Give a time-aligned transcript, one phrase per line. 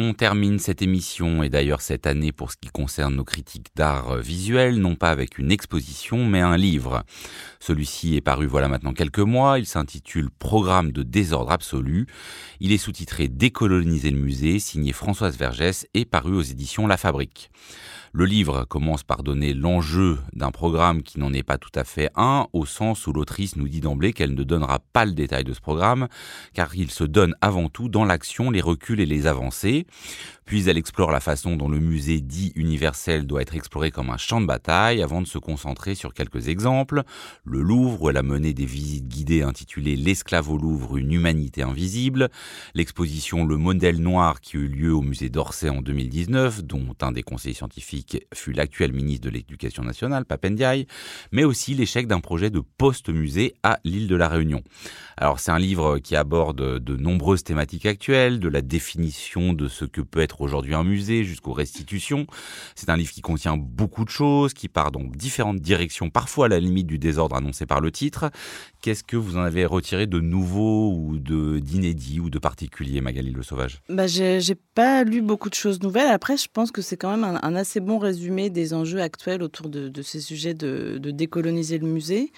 [0.00, 4.18] On termine cette émission et d'ailleurs cette année pour ce qui concerne nos critiques d'art
[4.18, 7.02] visuel, non pas avec une exposition mais un livre.
[7.58, 12.06] Celui-ci est paru voilà maintenant quelques mois, il s'intitule Programme de désordre absolu.
[12.60, 17.50] Il est sous-titré Décoloniser le musée, signé Françoise Vergès et paru aux éditions La Fabrique.
[18.12, 22.10] Le livre commence par donner l'enjeu d'un programme qui n'en est pas tout à fait
[22.16, 25.52] un, au sens où l'autrice nous dit d'emblée qu'elle ne donnera pas le détail de
[25.52, 26.08] ce programme,
[26.54, 29.86] car il se donne avant tout dans l'action, les reculs et les avancées.
[30.48, 34.16] Puis elle explore la façon dont le musée dit universel doit être exploré comme un
[34.16, 37.02] champ de bataille, avant de se concentrer sur quelques exemples.
[37.44, 41.60] Le Louvre, où elle a mené des visites guidées intitulées L'esclave au Louvre, une humanité
[41.62, 42.30] invisible.
[42.74, 47.22] L'exposition Le modèle noir qui eut lieu au musée d'Orsay en 2019, dont un des
[47.22, 50.86] conseillers scientifiques fut l'actuel ministre de l'Éducation nationale, Papendiaï,
[51.30, 54.62] mais aussi l'échec d'un projet de post-musée à l'île de la Réunion.
[55.18, 59.84] Alors c'est un livre qui aborde de nombreuses thématiques actuelles, de la définition de ce
[59.84, 62.26] que peut être aujourd'hui un musée jusqu'aux restitutions.
[62.74, 66.48] C'est un livre qui contient beaucoup de choses, qui part dans différentes directions, parfois à
[66.48, 68.30] la limite du désordre annoncé par le titre.
[68.82, 73.30] Qu'est-ce que vous en avez retiré de nouveau ou de d'inédit ou de particulier, Magali
[73.30, 73.80] Le Sauvage?
[73.88, 76.10] Bah, J'ai pas lu beaucoup de choses nouvelles.
[76.10, 79.68] Après, je pense que c'est quand même un, assez bon résumé des enjeux actuels autour
[79.68, 82.32] de, ces sujets de, de décoloniser le musée.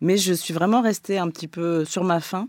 [0.00, 2.48] Mais je suis vraiment restée un petit peu sur ma faim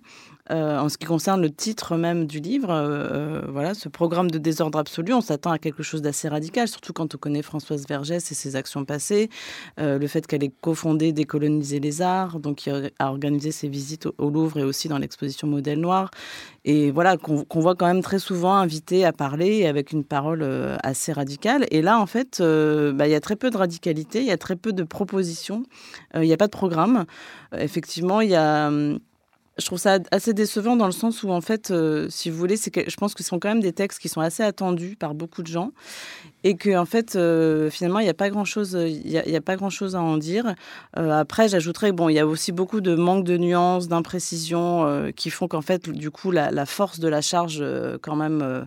[0.50, 4.31] euh, en ce qui concerne le titre même du livre, euh, euh, voilà, ce programme
[4.31, 7.86] de désordre absolu, on s'attend à quelque chose d'assez radical, surtout quand on connaît Françoise
[7.88, 9.30] Vergès et ses actions passées,
[9.78, 12.67] le fait qu'elle ait cofondé Décoloniser les arts, donc
[13.00, 16.09] a organisé ses visites au, Louvre et aussi dans l'exposition Modèle Noir,
[16.64, 20.45] et voilà, qu'on voit quand même très souvent invité à parler avec une parole
[20.83, 21.66] assez radicale.
[21.70, 24.38] Et là, en fait, bah, il y a très peu de radicalité, il y a
[24.38, 25.64] très peu de propositions,
[26.16, 27.05] il n'y a pas de programme.
[27.58, 29.00] effectivement, il y a hum,
[29.62, 32.58] je trouve ça assez décevant dans le sens où, en fait, euh, si vous voulez,
[32.58, 35.14] que je pense que ce sont quand même des textes qui sont assez attendus par
[35.14, 35.72] beaucoup de gens
[36.44, 39.95] et que, en fait, euh, finalement, il n'y a pas grand-chose, il y a, grand-chose
[39.95, 40.55] à en dire.
[40.98, 45.30] Euh, après, j'ajouterais, bon, il y a aussi beaucoup de manque de nuances, d'imprécisions qui
[45.30, 47.64] font qu'en fait, du coup, la, la, force de la charge,
[48.02, 48.66] quand même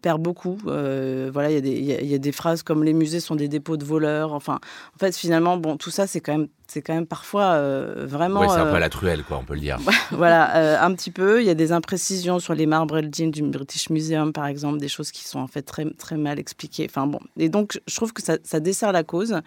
[0.00, 0.56] perd beaucoup.
[0.64, 3.84] voilà, il y, a, y, a des phrases comme les musées sont des dépôts de
[3.84, 4.32] voleurs.
[4.32, 4.60] Enfin,
[4.94, 8.40] en fait, finalement, bon, tout ça, c'est quand même c'est quand même parfois euh, vraiment.
[8.40, 9.78] Oui, c'est un peu euh, la truelle, quoi, on peut le dire.
[10.10, 11.42] voilà, euh, un petit peu.
[11.42, 14.88] Il y a des imprécisions sur les marbres Elgin du British Museum, par exemple, des
[14.88, 16.86] choses qui sont en fait très, très mal expliquées.
[16.88, 17.20] Enfin bon.
[17.36, 19.40] Et donc, je trouve que ça, ça dessert la cause.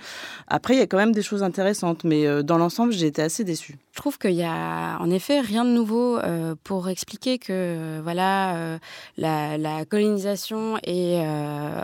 [0.48, 3.44] Après, il y a quand même des choses intéressantes, mais dans l'ensemble, j'ai été assez
[3.44, 3.78] déçue.
[3.92, 6.20] Je trouve qu'il y a en effet rien de nouveau
[6.64, 8.78] pour expliquer que voilà
[9.18, 11.22] la, la, colonisation et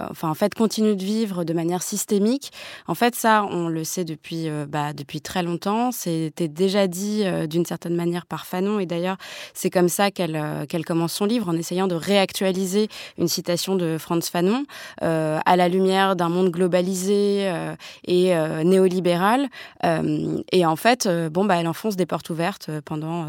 [0.09, 2.51] enfin en fait continue de vivre de manière systémique.
[2.87, 5.91] En fait, ça, on le sait depuis bah, depuis très longtemps.
[5.91, 8.79] C'était déjà dit euh, d'une certaine manière par Fanon.
[8.79, 9.17] Et d'ailleurs,
[9.53, 13.75] c'est comme ça qu'elle euh, qu'elle commence son livre, en essayant de réactualiser une citation
[13.75, 14.65] de Franz Fanon
[15.03, 17.51] euh, à la lumière d'un monde globalisé
[18.05, 18.33] et
[18.63, 19.47] néolibéral.
[20.51, 23.27] et en fait, bon, bah, elle enfonce des portes ouvertes pendant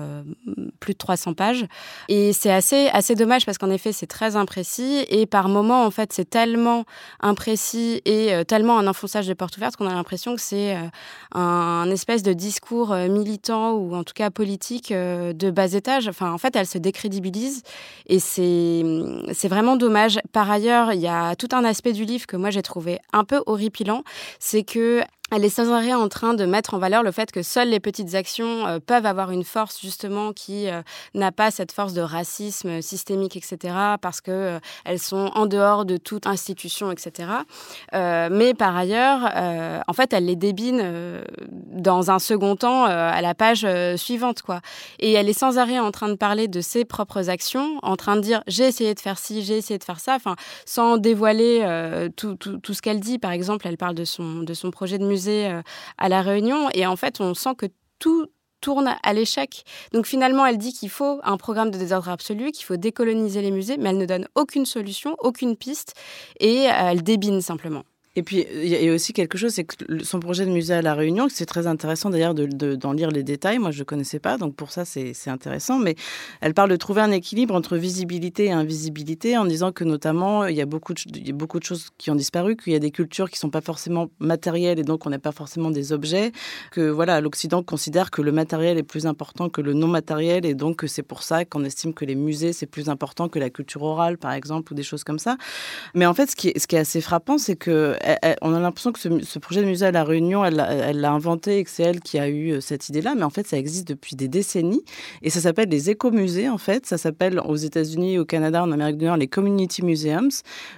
[0.81, 1.65] plus de 300 pages.
[2.09, 5.05] Et c'est assez, assez dommage parce qu'en effet, c'est très imprécis.
[5.09, 6.84] Et par moments, en fait, c'est tellement
[7.21, 10.77] imprécis et tellement un enfonçage de portes ouvertes qu'on a l'impression que c'est
[11.34, 16.08] un espèce de discours euh, militant ou en tout cas politique euh, de bas étage.
[16.08, 17.62] Enfin, en fait, elle se décrédibilise
[18.06, 18.82] et c'est
[19.32, 20.20] c'est vraiment dommage.
[20.32, 23.25] Par ailleurs, il y a tout un aspect du livre que moi j'ai trouvé un
[23.25, 24.03] peu horripilant,
[24.38, 27.43] c'est que elle est sans arrêt en train de mettre en valeur le fait que
[27.43, 30.82] seules les petites actions euh, peuvent avoir une force justement qui euh,
[31.15, 35.87] n'a pas cette force de racisme systémique, etc., parce que euh, elles sont en dehors
[35.87, 37.31] de toute institution, etc.
[37.92, 39.31] mais par ailleurs,
[39.87, 43.66] en fait, elle les débine dans un second temps à la page
[43.97, 44.60] suivante, quoi.
[44.98, 48.16] Et elle est sans arrêt en train de parler de ses propres actions, en train
[48.16, 50.19] de dire j'ai essayé de faire ci, j'ai essayé de faire ça,
[50.66, 53.19] sans dévoiler tout, tout, tout, ce qu'elle dit.
[53.19, 55.62] Par exemple, elle parle de son, de son projet de musée euh,
[55.99, 56.69] à La Réunion.
[56.75, 57.66] Et en fait, on sent que
[57.99, 58.27] tout
[58.60, 59.65] tourne à l'échec.
[59.92, 63.51] Donc finalement, elle dit qu'il faut un programme de désordre absolu, qu'il faut décoloniser les
[63.51, 65.95] musées, mais elle ne donne aucune solution, aucune piste,
[66.41, 67.83] et euh, elle débine simplement.
[68.14, 70.82] Et puis, il y a aussi quelque chose, c'est que son projet de musée à
[70.82, 73.59] La Réunion, c'est très intéressant d'ailleurs d'en de, lire les détails.
[73.59, 75.78] Moi, je ne connaissais pas, donc pour ça, c'est intéressant.
[75.78, 75.94] Mais
[76.42, 80.54] elle parle de trouver un équilibre entre visibilité et invisibilité en disant que notamment, il
[80.54, 82.76] y a beaucoup de, il y a beaucoup de choses qui ont disparu, qu'il y
[82.76, 85.70] a des cultures qui ne sont pas forcément matérielles et donc on n'a pas forcément
[85.70, 86.32] des objets.
[86.70, 90.54] Que voilà, l'Occident considère que le matériel est plus important que le non matériel et
[90.54, 93.82] donc c'est pour ça qu'on estime que les musées, c'est plus important que la culture
[93.82, 95.38] orale, par exemple, ou des choses comme ça.
[95.94, 97.97] Mais en fait, ce qui est, ce qui est assez frappant, c'est que
[98.43, 101.65] on a l'impression que ce, projet de musée à La Réunion, elle l'a inventé et
[101.65, 104.28] que c'est elle qui a eu cette idée-là, mais en fait, ça existe depuis des
[104.28, 104.83] décennies
[105.22, 106.87] et ça s'appelle les écomusées, en fait.
[106.87, 110.31] Ça s'appelle aux États-Unis, au Canada, en Amérique du Nord, les Community Museums,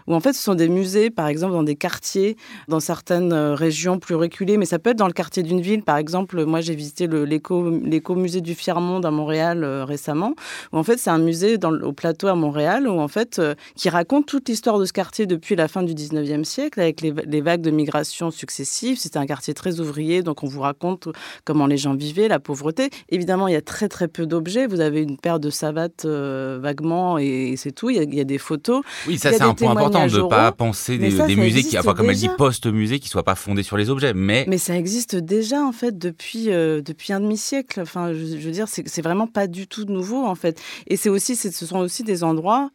[0.07, 2.37] où en fait, ce sont des musées, par exemple, dans des quartiers,
[2.69, 5.83] dans certaines régions plus reculées, mais ça peut être dans le quartier d'une ville.
[5.83, 10.35] Par exemple, moi, j'ai visité l'éco-musée du Fiermont à Montréal récemment,
[10.73, 13.41] où en fait, c'est un musée au plateau à Montréal, où en fait,
[13.77, 17.14] qui raconte toute l'histoire de ce quartier depuis la fin du 19e siècle, avec les,
[17.41, 18.99] vagues de migration successives.
[18.99, 21.09] C'était un quartier très ouvrier, donc on vous raconte
[21.45, 22.91] comment les gens vivaient, la pauvreté.
[23.09, 24.67] Évidemment, il y a très très peu d'objets.
[24.67, 27.91] Vous avez une paire de savates euh, vaguement et, c'est tout.
[27.91, 28.83] Il y, a, des photos.
[29.07, 32.11] Oui, ça c'est un point important de ne pas penser des, musées qui, enfin comme
[32.11, 34.13] elle dit, post-musée, qui soient pas fondés sur les objets.
[34.15, 37.81] Mais mais ça existe déjà en fait depuis euh, depuis un demi siècle.
[37.81, 40.61] Enfin, je, je veux dire, c'est vraiment pas du tout nouveau en fait.
[40.87, 42.71] Et c'est aussi, ce sont aussi des endroits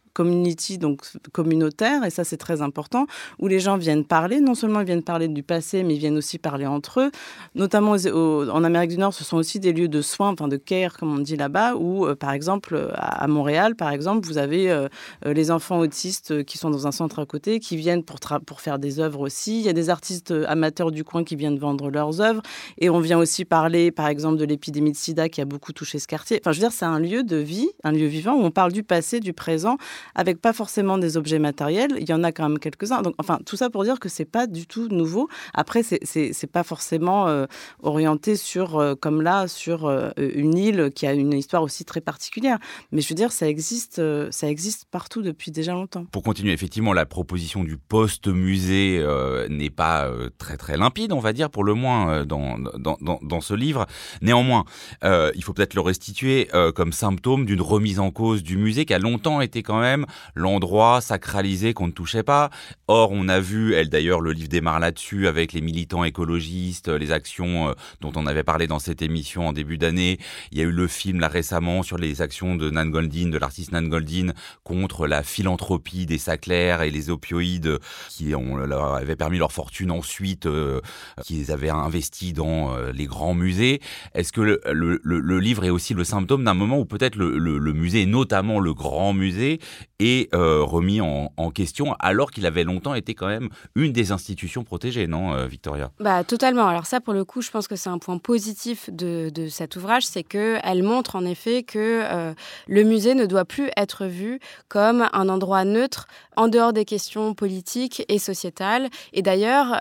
[1.32, 3.06] communautaire, et ça c'est très important,
[3.40, 6.18] où les gens viennent parler, non seulement ils viennent parler du passé, mais ils viennent
[6.18, 7.12] aussi parler entre eux.
[7.56, 10.98] Notamment en Amérique du Nord, ce sont aussi des lieux de soins, enfin de care,
[10.98, 14.88] comme on dit là-bas, où euh, par exemple à, Montréal, par exemple, vous avez euh,
[15.26, 18.62] euh, les enfants autistes qui sont dans un centre à côté, qui viennent pour, pour
[18.62, 19.60] faire des œuvres aussi.
[19.60, 22.42] Il y a des artistes amateurs du coin qui viennent vendre leurs œuvres,
[22.78, 26.00] et on vient aussi parler, par exemple, de l'épidémie de sida qui a beaucoup touché
[26.00, 26.40] ce quartier.
[26.42, 28.72] Enfin, je veux dire, c'est un lieu de vie, un lieu vivant où on parle
[28.72, 29.78] du passé, du présent,
[30.16, 31.92] avec pas forcément des objets matériels.
[32.00, 33.02] Il y en a quand même quelques-uns.
[33.02, 35.30] Donc, enfin, tout ça pour dire que c'est pas du tout nouveau.
[35.54, 37.46] Après, c'est pas forcément euh,
[37.82, 42.02] orienté sur, euh, comme là, sur euh, une île qui a une histoire aussi très
[42.02, 42.60] particulière.
[42.92, 44.02] Mais je veux dire, ça existe,
[44.32, 46.06] ça existe partout depuis déjà longtemps.
[46.06, 49.06] Pour continuer, effectivement, la proposition du post-musée
[49.50, 53.54] n'est pas très très limpide, on va dire, pour le moins dans, dans, dans ce
[53.54, 53.86] livre.
[54.22, 54.66] Néanmoins,
[55.04, 59.00] il faut peut-être le restituer comme symptôme d'une remise en cause du musée qui a
[59.00, 59.99] longtemps été quand même
[60.36, 62.50] l'endroit sacralisé qu'on ne touchait pas.
[62.88, 67.12] Or, on a vu, elle d'ailleurs, le livre démarre là-dessus avec les militants écologistes, les
[67.12, 70.20] actions euh, dont on avait parlé dans cette émission en début d'année.
[70.52, 73.38] Il y a eu le film là récemment sur les actions de Nan Goldin, de
[73.38, 77.78] l'artiste Nan Goldin, contre la philanthropie des Saclers et les opioïdes
[78.10, 80.82] qui ont, leur avaient permis leur fortune ensuite, euh,
[81.24, 83.82] qu'ils avaient investi dans euh, les grands musées.
[84.14, 88.06] Est-ce que le, livre est aussi le symptôme d'un moment où peut-être le, le musée,
[88.06, 89.60] notamment le grand musée,
[90.00, 94.64] et euh, remis en, question, alors qu'il avait longtemps été quand même une des institutions
[94.64, 95.92] protégées, non, euh, Victoria?
[96.00, 96.68] Bah totalement.
[96.68, 99.76] Alors ça, pour le coup, je pense que c'est un point positif de, de cet
[99.76, 102.34] ouvrage, c'est que elle montre en effet que euh,
[102.68, 107.34] le musée ne doit plus être vu comme un endroit neutre en dehors des questions
[107.34, 108.90] politiques et sociétales.
[109.12, 109.78] Et d'ailleurs,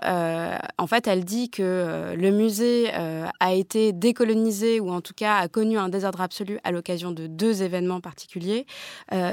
[0.77, 5.47] en fait, elle dit que le musée a été décolonisé ou en tout cas a
[5.47, 8.65] connu un désordre absolu à l'occasion de deux événements particuliers.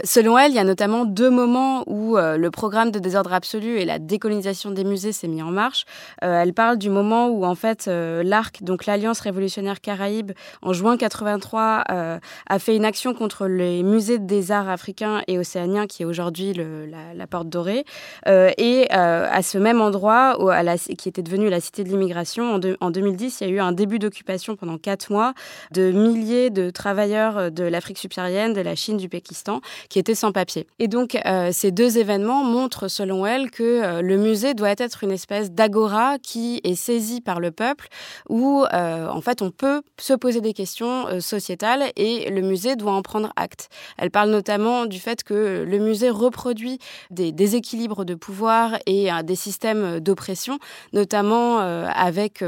[0.05, 3.85] selon elle, y a notamment deux moments où euh, le programme de désordre absolu et
[3.85, 5.85] la décolonisation des musées s'est mis en marche.
[6.25, 10.33] Euh, elle parle du moment où en fait euh, l'ARC, donc l'Alliance révolutionnaire caraïbe,
[10.63, 15.87] en juin 83, a fait une action contre les musées des arts africains et océaniens,
[15.87, 17.85] qui est aujourd'hui la, Porte Dorée.
[18.27, 22.55] et à ce même endroit, où, à la, qui était devenu la Cité de l'immigration,
[22.55, 25.35] en, en 2010, il y a eu un début d'occupation pendant quatre mois
[25.73, 30.33] de milliers de travailleurs de l'Afrique subsaharienne, de la Chine, du Pakistan, qui étaient sans
[30.33, 30.46] papier.
[30.79, 35.05] Et donc, euh, ces deux événements montrent, selon elle, que euh, le musée doit être
[35.05, 37.89] une espèce d'agora qui est saisie par le peuple,
[38.29, 42.93] où, euh, en fait, on peut se poser des questions sociétales et le musée doit
[42.93, 43.69] en prendre acte.
[43.99, 46.79] Elle parle notamment du fait que le musée reproduit
[47.11, 50.59] des déséquilibres de pouvoir et des systèmes d'oppression,
[50.93, 52.43] notamment avec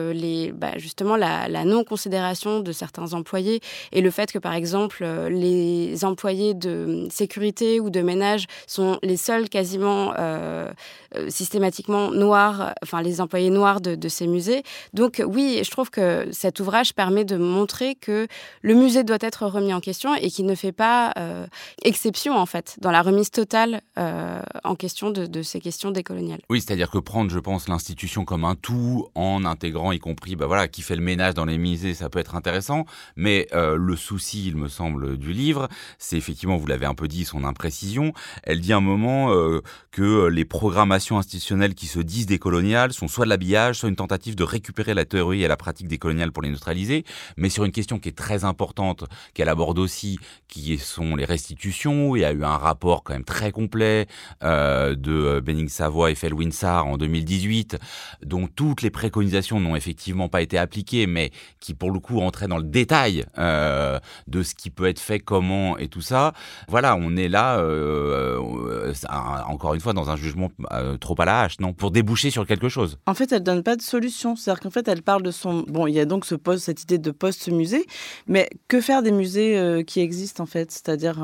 [0.55, 3.61] bah, justement la, la non-considération de certains employés
[3.93, 9.17] et le fait que, par exemple, les employés de sécurité ou de ménages sont les
[9.17, 10.71] seuls quasiment euh,
[11.15, 14.63] euh, systématiquement noirs, enfin les employés noirs de, ces musées.
[14.95, 18.27] Donc oui, je trouve que cet ouvrage permet de montrer que
[18.63, 21.47] le musée doit être remis en question et qu'il ne fait pas euh,
[21.83, 23.83] exception en fait dans la remise totale
[24.65, 26.41] en question de, ces questions décoloniales.
[26.49, 30.47] Oui, c'est-à-dire que prendre, je pense, l'institution comme un tout en intégrant, y compris, bah
[30.47, 32.85] voilà, qui fait le ménage dans les musées, ça peut être intéressant.
[33.17, 35.69] Mais le souci, il me semble, du livre,
[35.99, 37.45] c'est effectivement, vous l'avez un peu dit, son
[38.43, 43.25] elle dit un moment euh, que les programmations institutionnelles qui se disent décoloniales sont soit
[43.25, 46.51] de l'habillage, soit une tentative de récupérer la théorie et la pratique décoloniale pour les
[46.51, 47.05] neutraliser,
[47.37, 49.05] mais sur une question qui est très importante,
[49.35, 50.19] qu'elle aborde aussi,
[50.49, 52.17] qui sont les restitutions.
[52.17, 54.07] Il y a eu un rapport quand même très complet
[54.43, 57.79] euh, de Benning Savoy et Felwin Sarr en 2018,
[58.25, 61.31] dont toutes les préconisations n'ont effectivement pas été appliquées, mais
[61.61, 65.19] qui pour le coup entraient dans le détail euh, de ce qui peut être fait,
[65.19, 66.33] comment et tout ça.
[66.69, 67.59] Voilà, on est là
[69.49, 70.51] encore une fois, dans un jugement
[71.01, 72.99] trop à la hache, non Pour déboucher sur quelque chose.
[73.07, 74.37] En fait, elle donne pas de solution.
[74.37, 75.65] C'est-à-dire qu'en fait, elle parle de son.
[75.69, 76.25] Bon, il y a donc
[76.59, 77.87] cette idée de post-musée,
[78.27, 80.71] mais que faire des musées qui existent, en fait?
[80.71, 81.17] C'est-à-dire,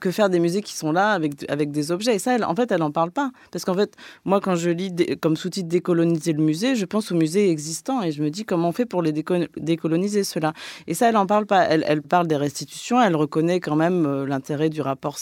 [0.00, 2.14] que faire des musées qui sont là avec, avec des objets?
[2.14, 3.30] Et ça, en fait, elle n'en parle pas.
[3.50, 3.94] Parce qu'en fait,
[4.24, 8.12] moi, quand je lis comme sous-titre Décoloniser le musée, je pense aux musées existants et
[8.12, 10.52] je me dis comment on fait pour les décoloniser, cela.
[10.86, 11.64] Et ça, elle n'en parle pas.
[11.64, 15.18] Elle, parle des restitutions, elle reconnaît quand même euh, l'intérêt du rapport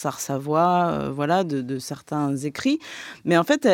[0.54, 2.78] Euh, voilà, de, certains écrits.
[3.24, 3.68] Mais en fait,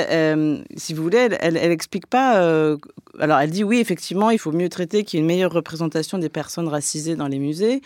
[0.76, 2.42] si vous voulez, elle n'explique pas.
[2.42, 2.76] Euh,
[3.18, 6.18] alors, elle dit oui, effectivement, il faut mieux traiter qu'il y ait une meilleure représentation
[6.18, 7.82] des personnes racisées dans les musées.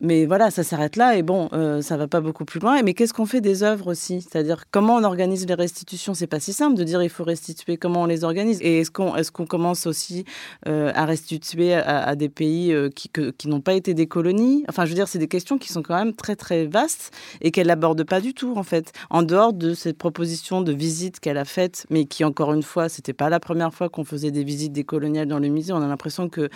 [0.00, 2.82] Mais voilà, ça s'arrête là et bon, euh, ça va pas beaucoup plus loin.
[2.82, 4.20] Mais qu'est-ce qu'on fait des œuvres aussi?
[4.20, 6.12] C'est-à-dire comment on organise les restitutions?
[6.12, 7.78] C'est pas si simple de dire il faut restituer.
[7.78, 8.60] Comment on les organise?
[8.60, 10.26] Et est-ce qu'on est-ce qu'on commence aussi
[10.68, 14.64] euh, à restituer à, des pays euh, qui, qui n'ont pas été des colonies?
[14.68, 17.10] Enfin, je veux dire, c'est des questions qui sont quand même très très vastes
[17.40, 18.92] et qu'elle n'aborde pas du tout en fait.
[19.08, 22.90] En dehors de cette proposition de visite qu'elle a faite, mais qui encore une fois,
[22.90, 25.72] c'était pas la première fois qu'on faisait des visites décoloniales dans le musée.
[25.72, 26.50] On a l'impression que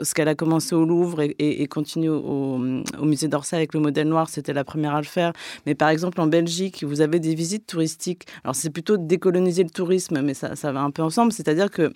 [0.00, 2.58] ce qu'elle a commencé au Louvre et, et, continue au
[3.00, 5.32] musée d'Orsay avec le modèle noir, c'était la première à le faire.
[5.66, 8.26] Mais par exemple, en Belgique, vous avez des visites touristiques.
[8.44, 11.32] Alors, c'est plutôt décoloniser le tourisme, mais ça, ça va un peu ensemble.
[11.32, 11.92] C'est-à-dire que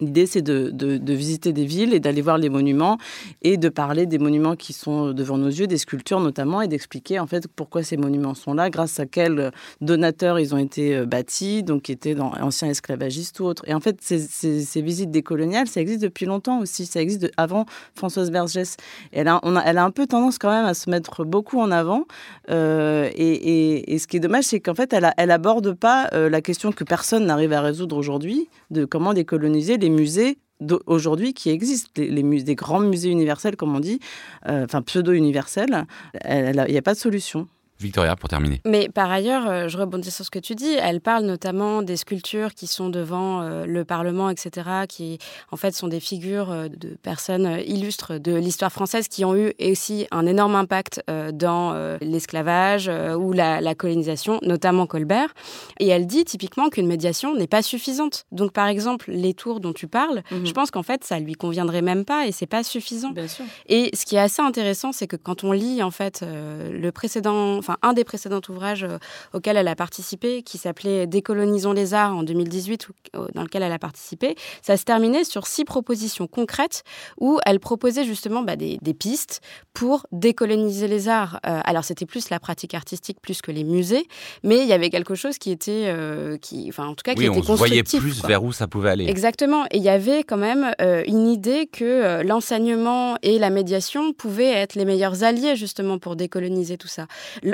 [0.00, 2.98] L'idée, c'est de, de, visiter des villes et d'aller voir les monuments
[3.42, 7.18] et de parler des monuments qui sont devant nos yeux, des sculptures notamment, et d'expliquer
[7.18, 9.50] en fait pourquoi ces monuments sont là, grâce à quels
[9.80, 13.62] donateurs ils ont été euh, bâtis, donc qui étaient dans anciens esclavagistes ou autres.
[13.66, 16.86] Et en fait, ces, ces, visites décoloniales, ça existe depuis longtemps aussi.
[16.86, 18.76] Ça existe avant Françoise Vergès.
[19.12, 21.70] Et elle a, elle a un peu tendance quand même à se mettre beaucoup en
[21.70, 22.04] avant.
[22.50, 26.08] Euh, et, et, ce qui est dommage, c'est qu'en fait, elle, a, elle aborde pas
[26.12, 30.38] euh, la question que personne n'arrive à résoudre aujourd'hui de comment décoloniser les musées
[30.86, 34.00] aujourd'hui qui existent, les, musées, des grands musées universels, comme on dit,
[34.48, 35.86] euh, enfin pseudo-universels,
[36.24, 37.46] il n'y a pas de solution.
[37.80, 38.60] Victoria, pour terminer.
[38.64, 40.72] Mais par ailleurs, euh, je rebondis sur ce que tu dis.
[40.80, 45.18] Elle parle notamment des sculptures qui sont devant euh, le Parlement, etc., qui
[45.50, 49.52] en fait sont des figures euh, de personnes illustres de l'histoire française qui ont eu
[49.60, 51.02] aussi un énorme impact
[51.32, 55.34] dans l'esclavage ou la, colonisation, notamment Colbert.
[55.78, 58.24] Et elle dit typiquement qu'une médiation n'est pas suffisante.
[58.32, 60.46] Donc par exemple, les tours dont tu parles, mhm.
[60.46, 63.10] je pense qu'en fait ça lui conviendrait même pas et c'est pas suffisant.
[63.10, 63.44] Bien sûr.
[63.66, 67.60] Et ce qui est assez intéressant, c'est que quand on lit en fait le précédent
[67.66, 68.98] enfin un des précédents ouvrages euh,
[69.32, 73.72] auxquels elle a participé, qui s'appelait Décolonisons les arts en 2018, euh, dans lequel elle
[73.72, 76.84] a participé, ça se terminait sur six propositions concrètes
[77.18, 79.40] où elle proposait justement bah, des, pistes
[79.74, 81.40] pour décoloniser les arts.
[81.46, 84.06] Euh, alors c'était plus la pratique artistique plus que les musées,
[84.42, 85.92] mais il y avait quelque chose qui était,
[86.40, 89.06] qui, enfin en tout cas, qui était on voyait plus vers où ça pouvait aller.
[89.06, 90.72] Exactement, et il y avait quand même
[91.06, 96.78] une idée que l'enseignement et la médiation pouvaient être les meilleurs alliés justement pour décoloniser
[96.78, 97.06] tout ça.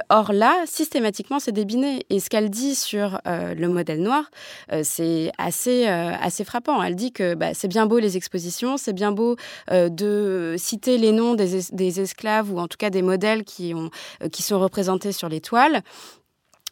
[0.08, 2.04] Or là, systématiquement, c'est débiné.
[2.10, 4.24] Et ce qu'elle dit sur euh, le modèle noir,
[4.72, 6.82] euh, c'est assez, euh, assez frappant.
[6.82, 9.36] Elle dit que bah, c'est bien beau les expositions, c'est bien beau
[9.70, 13.90] de citer les noms des, esclaves ou en tout cas des modèles qui, ont,
[14.30, 15.82] qui sont représentés sur les toiles.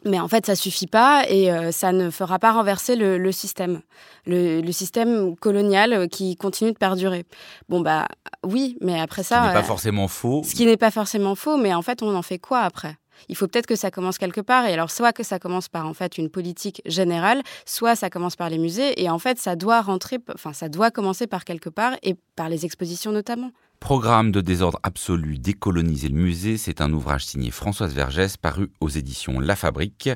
[0.03, 3.81] Mais en fait, ça suffit pas et ça ne fera pas renverser le, système,
[4.25, 7.25] le, système colonial qui continue de perdurer.
[7.69, 8.07] Bon bah
[8.43, 10.41] oui, mais après ça, ce qui n'est pas forcément faux.
[10.43, 12.97] Ce qui n'est pas forcément faux, mais en fait, on en fait quoi après?
[13.29, 14.65] Il faut peut-être que ça commence quelque part.
[14.65, 18.35] Et alors, soit que ça commence par en fait une politique générale, soit ça commence
[18.35, 19.01] par les musées.
[19.01, 22.49] Et en fait, ça doit rentrer, enfin, ça doit commencer par quelque part et par
[22.49, 23.51] les expositions notamment.
[23.81, 28.89] Programme de désordre absolu, décoloniser le musée, c'est un ouvrage signé Françoise Vergès, paru aux
[28.89, 30.07] éditions La Fabrique.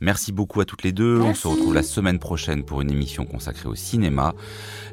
[0.00, 1.20] Merci beaucoup à toutes les deux.
[1.20, 4.32] On se retrouve la semaine prochaine pour une émission consacrée au cinéma.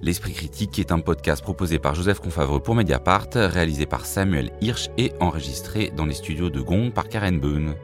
[0.01, 4.89] L'Esprit critique est un podcast proposé par Joseph Confavreux pour Mediapart, réalisé par Samuel Hirsch
[4.97, 7.75] et enregistré dans les studios de Gond par Karen Boone.